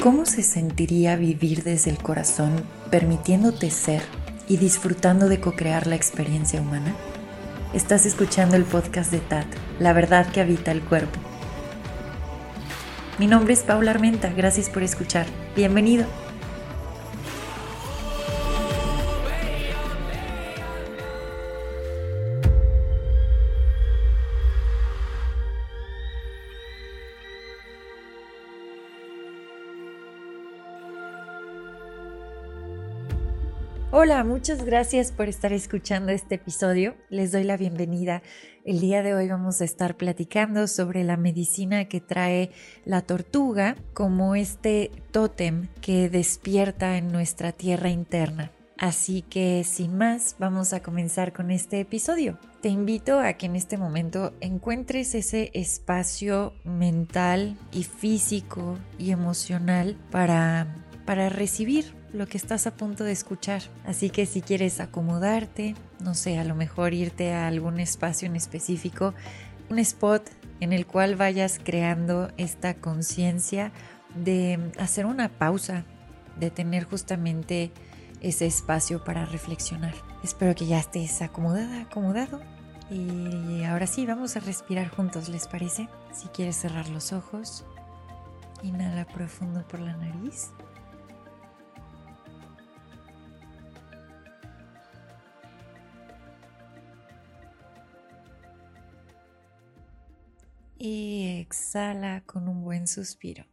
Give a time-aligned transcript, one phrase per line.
[0.00, 2.52] ¿Cómo se sentiría vivir desde el corazón,
[2.88, 4.00] permitiéndote ser
[4.46, 6.94] y disfrutando de co-crear la experiencia humana?
[7.74, 9.46] Estás escuchando el podcast de TAT,
[9.80, 11.18] La verdad que habita el cuerpo.
[13.18, 15.26] Mi nombre es Paula Armenta, gracias por escuchar.
[15.56, 16.06] Bienvenido.
[34.10, 36.94] Hola, muchas gracias por estar escuchando este episodio.
[37.10, 38.22] Les doy la bienvenida.
[38.64, 42.50] El día de hoy vamos a estar platicando sobre la medicina que trae
[42.86, 48.50] la tortuga como este tótem que despierta en nuestra tierra interna.
[48.78, 52.38] Así que sin más, vamos a comenzar con este episodio.
[52.62, 59.98] Te invito a que en este momento encuentres ese espacio mental y físico y emocional
[60.10, 63.62] para, para recibir lo que estás a punto de escuchar.
[63.86, 68.36] Así que si quieres acomodarte, no sé, a lo mejor irte a algún espacio en
[68.36, 69.14] específico,
[69.70, 70.28] un spot
[70.60, 73.72] en el cual vayas creando esta conciencia
[74.14, 75.84] de hacer una pausa,
[76.38, 77.70] de tener justamente
[78.20, 79.94] ese espacio para reflexionar.
[80.24, 82.40] Espero que ya estés acomodada, acomodado.
[82.90, 85.88] Y ahora sí, vamos a respirar juntos, ¿les parece?
[86.12, 87.64] Si quieres cerrar los ojos,
[88.62, 90.50] inhala profundo por la nariz.
[101.48, 103.46] Exhala con un buen suspiro.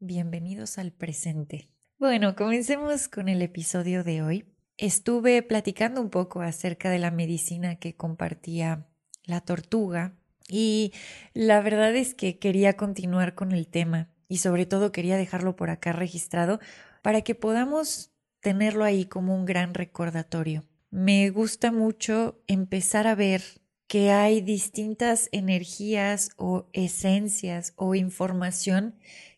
[0.00, 1.68] Bienvenidos al presente.
[1.98, 4.46] Bueno, comencemos con el episodio de hoy.
[4.78, 8.86] Estuve platicando un poco acerca de la medicina que compartía
[9.24, 10.16] la tortuga
[10.48, 10.94] y
[11.34, 15.68] la verdad es que quería continuar con el tema y sobre todo quería dejarlo por
[15.68, 16.58] acá registrado
[17.02, 23.42] para que podamos tenerlo ahí como un gran recordatorio me gusta mucho empezar a ver
[23.88, 28.94] que hay distintas energías o esencias o información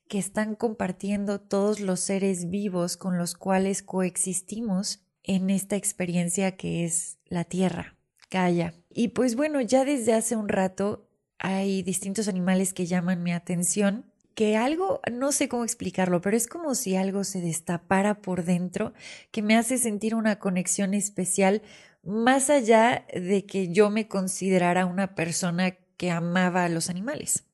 [0.08, 6.84] que están compartiendo todos los seres vivos con los cuales coexistimos en esta experiencia que
[6.84, 7.96] es la Tierra,
[8.30, 8.74] Gaia.
[8.90, 14.12] Y pues bueno, ya desde hace un rato hay distintos animales que llaman mi atención
[14.34, 18.92] que algo, no sé cómo explicarlo, pero es como si algo se destapara por dentro,
[19.30, 21.62] que me hace sentir una conexión especial,
[22.02, 27.44] más allá de que yo me considerara una persona que amaba a los animales.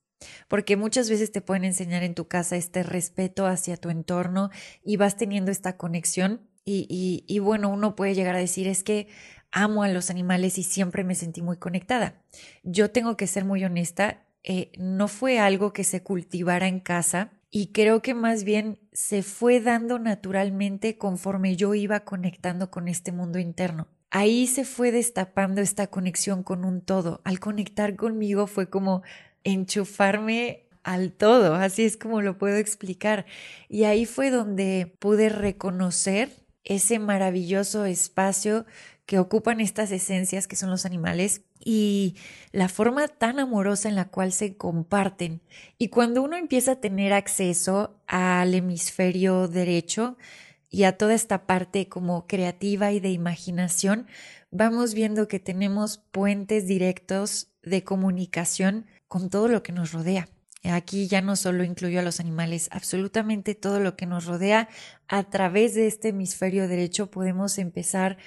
[0.48, 4.50] Porque muchas veces te pueden enseñar en tu casa este respeto hacia tu entorno
[4.84, 9.08] y vas teniendo esta conexión y, y, bueno, uno puede llegar a decir es que
[9.50, 12.22] amo a los animales y siempre me sentí muy conectada.
[12.62, 17.32] Yo tengo que ser muy honesta, eh, no fue algo que se cultivara en casa
[17.50, 23.12] y creo que más bien se fue dando naturalmente conforme yo iba conectando con este
[23.12, 23.88] mundo interno.
[24.10, 27.20] Ahí se fue destapando esta conexión con un todo.
[27.24, 29.02] Al conectar conmigo fue como
[29.44, 33.26] enchufarme al todo, así es como lo puedo explicar.
[33.68, 36.30] Y ahí fue donde pude reconocer
[36.64, 38.64] ese maravilloso espacio
[39.06, 42.16] que ocupan estas esencias que son los animales y
[42.52, 45.40] la forma tan amorosa en la cual se comparten.
[45.78, 50.16] Y cuando uno empieza a tener acceso al hemisferio derecho
[50.68, 54.06] y a toda esta parte como creativa y de imaginación,
[54.50, 60.28] vamos viendo que tenemos puentes directos de comunicación con todo lo que nos rodea.
[60.62, 64.68] Aquí ya no solo incluyo a los animales, absolutamente todo lo que nos rodea
[65.08, 68.18] a través de este hemisferio derecho podemos empezar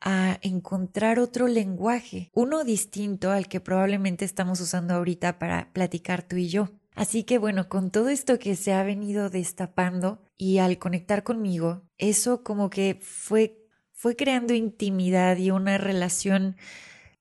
[0.00, 6.36] a encontrar otro lenguaje, uno distinto al que probablemente estamos usando ahorita para platicar tú
[6.36, 6.70] y yo.
[6.94, 11.82] Así que bueno, con todo esto que se ha venido destapando y al conectar conmigo,
[11.98, 13.56] eso como que fue
[13.92, 16.56] fue creando intimidad y una relación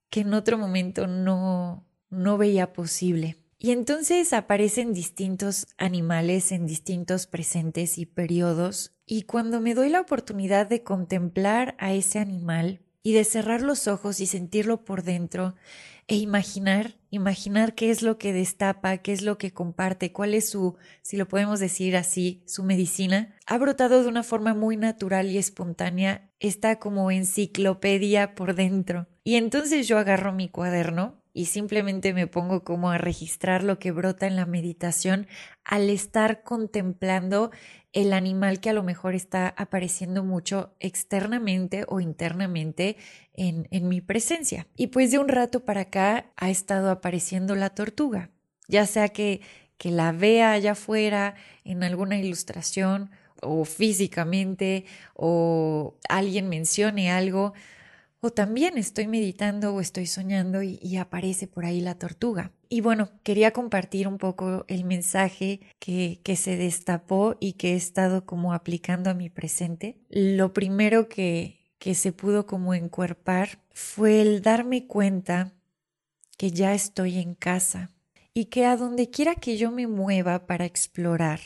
[0.09, 3.37] que en otro momento no no veía posible.
[3.61, 10.01] Y entonces aparecen distintos animales en distintos presentes y periodos, y cuando me doy la
[10.01, 15.56] oportunidad de contemplar a ese animal y de cerrar los ojos y sentirlo por dentro
[16.07, 20.50] e imaginar, imaginar qué es lo que destapa, qué es lo que comparte, cuál es
[20.51, 25.31] su, si lo podemos decir así, su medicina, ha brotado de una forma muy natural
[25.31, 29.07] y espontánea, está como enciclopedia por dentro.
[29.23, 33.94] Y entonces yo agarro mi cuaderno y simplemente me pongo como a registrar lo que
[33.94, 35.25] brota en la meditación
[35.63, 37.51] al estar contemplando
[37.94, 42.97] el animal que a lo mejor está apareciendo mucho externamente o internamente
[43.31, 44.68] en, en mi presencia.
[44.75, 48.31] Y pues de un rato para acá ha estado apareciendo la tortuga.
[48.68, 49.39] ya sea que,
[49.77, 53.12] que la vea allá afuera en alguna ilustración
[53.42, 54.83] o físicamente
[55.13, 57.53] o alguien mencione algo
[58.21, 62.51] o también estoy meditando o estoy soñando y, aparece por ahí la tortuga.
[62.68, 67.75] Y bueno, quería compartir un poco el mensaje que, que se destapó y que he
[67.75, 69.98] estado como aplicando a mi presente.
[70.10, 75.54] Lo primero que, que se pudo como encuerpar fue el darme cuenta
[76.38, 77.92] que ya estoy en casa
[78.33, 81.39] y que a donde quiera que yo me mueva para explorar,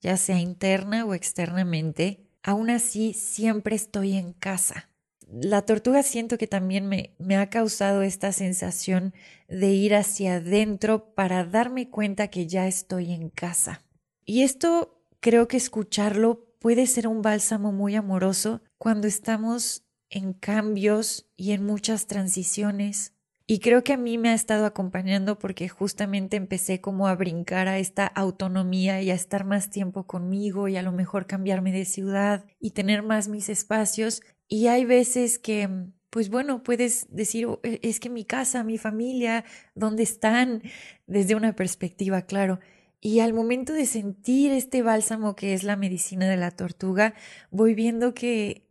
[0.00, 4.90] ya sea interna o externamente, aún así siempre estoy en casa
[5.26, 9.12] la tortuga siento que también me, me, ha causado esta sensación
[9.48, 13.82] de ir hacia adentro para darme cuenta que ya estoy en casa.
[14.24, 21.30] Y esto creo que escucharlo puede ser un bálsamo muy amoroso cuando estamos en cambios
[21.36, 23.12] y en muchas transiciones.
[23.48, 27.68] Y creo que a mí me ha estado acompañando porque justamente empecé como a brincar
[27.68, 31.84] a esta autonomía y a estar más tiempo conmigo y a lo mejor cambiarme de
[31.84, 35.68] ciudad y tener más mis espacios y hay veces que,
[36.10, 39.44] pues bueno, puedes decir, oh, e, es que mi casa, mi familia,
[39.74, 40.62] ¿dónde están?
[41.06, 42.60] Desde una perspectiva, claro.
[43.00, 47.14] Y al momento de sentir este bálsamo que es la medicina de la tortuga,
[47.50, 48.66] voy viendo que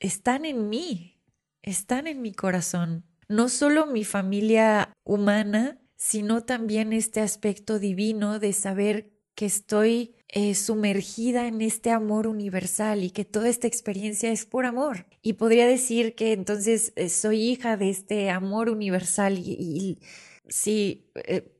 [0.00, 1.20] están en mí,
[1.62, 3.04] están en mi corazón.
[3.28, 10.54] No solo mi familia humana, sino también este aspecto divino de saber que estoy eh,
[10.56, 15.06] sumergida en este amor universal y que toda esta experiencia es por amor.
[15.22, 20.00] Y podría decir que entonces eh, soy hija de este amor universal y,
[20.48, 21.52] sí, eh,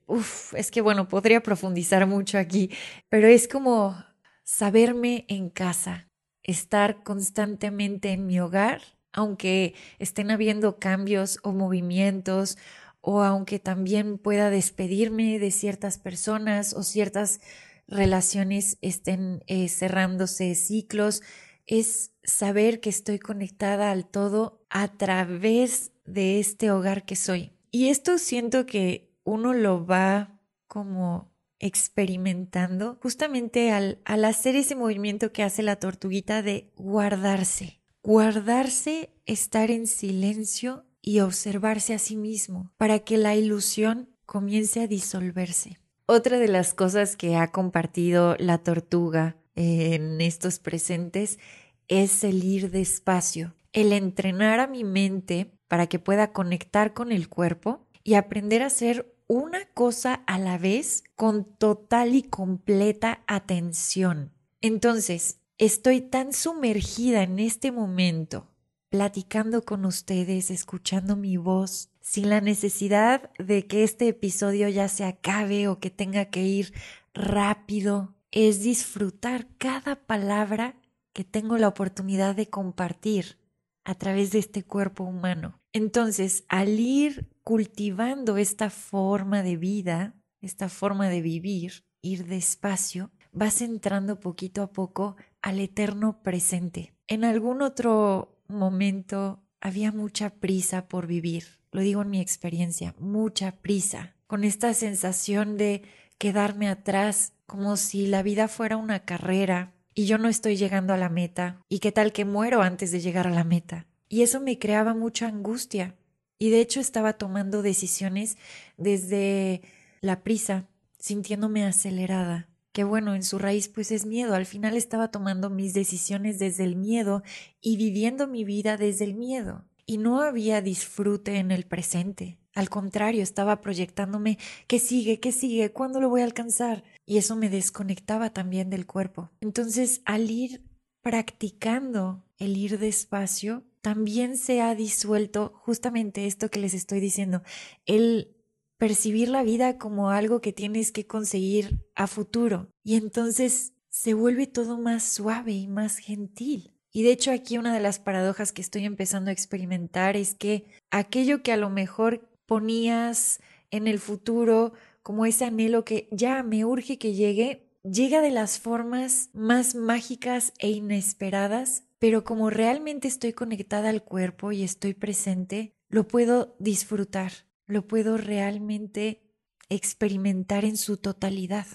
[0.55, 2.71] es que bueno, podría profundizar mucho aquí,
[3.09, 3.95] pero es como
[4.43, 6.09] saberme en casa,
[6.43, 8.81] estar constantemente en mi hogar,
[9.13, 12.57] aunque estén habiendo cambios o movimientos
[13.01, 17.41] o aunque también pueda despedirme de ciertas personas o ciertas
[17.89, 21.23] relaciones estén eh, cerrándose ciclos,
[21.67, 27.53] es saber que estoy conectada al todo a través de este hogar que soy.
[27.71, 35.33] Y esto siento que uno lo va como experimentando justamente al, al hacer ese movimiento
[35.33, 37.81] que hace la tortuguita de guardarse.
[38.03, 44.87] Guardarse, estar en silencio y observarse a sí mismo para que la ilusión comience a
[44.87, 45.79] disolverse.
[46.09, 51.41] Otra de las cosas que ha compartido la tortuga en estos presentes
[51.89, 57.29] es el ir despacio, el entrenar a mi mente para que pueda conectar con el
[57.29, 64.33] cuerpo y aprender a hacer una cosa a la vez con total y completa atención.
[64.61, 68.47] Entonces, estoy tan sumergida en este momento,
[68.89, 75.05] platicando con ustedes, escuchando mi voz, sin la necesidad de que este episodio ya se
[75.05, 76.73] acabe o que tenga que ir
[77.15, 80.77] rápido, es disfrutar cada palabra
[81.13, 83.39] que tengo la oportunidad de compartir
[83.85, 85.61] a través de este cuerpo humano.
[85.73, 93.63] Entonces, al ir cultivando esta forma de vida, esta forma de vivir, ir despacio, vas
[93.63, 96.95] entrando poquito a poco al eterno presente.
[97.07, 103.53] En algún otro momento había mucha prisa por vivir, lo digo en mi experiencia, mucha
[103.53, 105.83] prisa, con esta sensación de
[106.19, 110.99] quedarme atrás, como si la vida fuera una carrera y yo no estoy llegando a
[110.99, 113.87] la meta, y qué tal que muero antes de llegar a la meta.
[114.11, 115.95] Y eso me creaba mucha angustia,
[116.39, 118.37] y de hecho estaba tomando decisiones
[118.77, 119.63] desde
[120.03, 120.67] la prisa,
[120.99, 125.73] sintiéndome acelerada, que bueno, en su raíz pues es miedo, al final estaba tomando mis
[125.73, 127.23] decisiones desde el miedo
[127.63, 132.37] y viviendo mi vida desde el miedo y no había disfrute en el presente.
[132.55, 135.21] Al contrario, estaba proyectándome ¿qué sigue?
[135.21, 135.73] ¿Qué sigue?
[135.73, 136.85] ¿Cuándo lo voy a alcanzar?
[137.07, 139.31] Y eso me desconectaba también del cuerpo.
[139.41, 140.63] Entonces, al ir
[141.01, 147.43] practicando el ir despacio, también se ha disuelto justamente esto que les estoy diciendo,
[147.87, 148.36] el
[148.79, 152.69] percibir la vida como algo que tienes que conseguir a futuro.
[152.83, 156.75] Y entonces se vuelve todo más suave y más gentil.
[156.93, 160.65] Y de hecho aquí una de las paradojas que estoy empezando a experimentar es que
[160.91, 163.41] aquello que a lo mejor ponías
[163.71, 168.59] en el futuro como ese anhelo que ya me urge que llegue, llega de las
[168.59, 175.75] formas más mágicas e inesperadas, pero como realmente estoy conectada al cuerpo y estoy presente,
[175.89, 179.23] lo puedo disfrutar, lo puedo realmente
[179.69, 181.67] experimentar en su totalidad.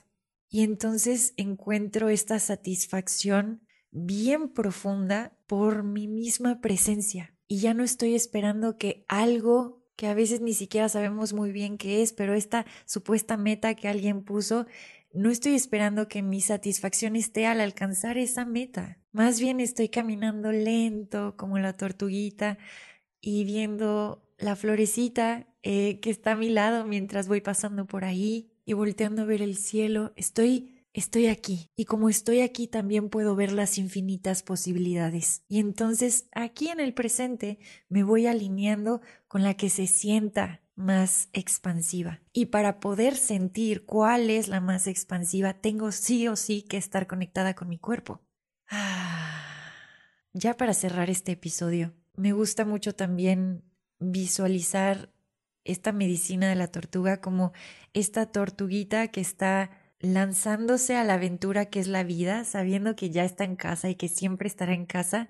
[0.49, 8.15] Y entonces encuentro esta satisfacción bien profunda por mi misma presencia y ya no estoy
[8.15, 12.65] esperando que algo que a veces ni siquiera sabemos muy bien qué es, pero esta
[12.85, 14.65] supuesta meta que alguien puso,
[15.13, 18.99] no estoy esperando que mi satisfacción esté al alcanzar esa meta.
[19.11, 22.57] Más bien estoy caminando lento como la tortuguita
[23.21, 28.51] y viendo la florecita eh, que está a mi lado mientras voy pasando por ahí
[28.65, 30.11] y volteando a ver el cielo.
[30.15, 35.43] Estoy estoy aquí y como estoy aquí también puedo ver las infinitas posibilidades.
[35.47, 41.29] Y entonces aquí en el presente me voy alineando con la que se sienta más
[41.33, 42.21] expansiva.
[42.33, 47.07] Y para poder sentir cuál es la más expansiva, tengo sí o sí que estar
[47.07, 48.21] conectada con mi cuerpo.
[48.69, 49.41] Ah.
[50.33, 53.63] Ya para cerrar este episodio, me gusta mucho también
[53.99, 55.11] visualizar
[55.63, 57.53] esta medicina de la tortuga como
[57.93, 63.23] esta tortuguita que está lanzándose a la aventura que es la vida, sabiendo que ya
[63.23, 65.29] está en casa y que siempre estará en casa,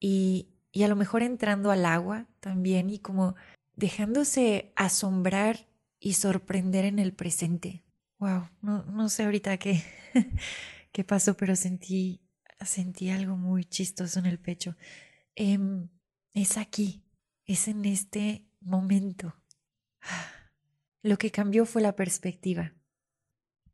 [0.00, 3.36] y, y a lo mejor entrando al agua también y como
[3.76, 5.68] dejándose asombrar
[6.00, 7.84] y sorprender en el presente.
[8.18, 9.82] Wow, no, no sé ahorita qué,
[10.92, 12.20] qué pasó, pero sentí,
[12.64, 14.76] sentí algo muy chistoso en el pecho.
[15.36, 15.88] Em,
[16.34, 17.02] es aquí,
[17.46, 19.34] es en este momento.
[21.02, 22.72] Lo que cambió fue la perspectiva.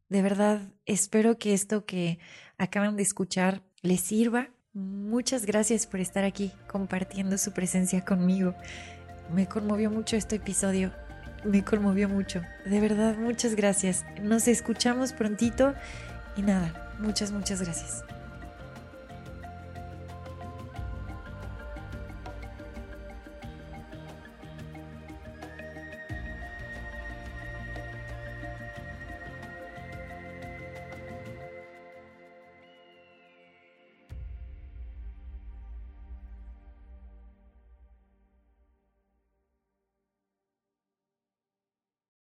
[0.09, 2.19] De verdad, espero que esto que
[2.59, 4.51] acaban de escuchar les sirva.
[4.73, 8.55] Muchas gracias por estar aquí compartiendo su presencia conmigo.
[9.35, 10.93] Me conmovió mucho este episodio.
[11.45, 12.43] Me conmovió mucho.
[12.65, 14.05] De verdad, muchas gracias.
[14.23, 15.75] Nos escuchamos prontito
[16.37, 18.16] y nada, muchas, muchas gracias.